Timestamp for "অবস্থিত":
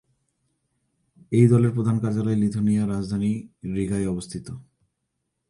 4.07-4.47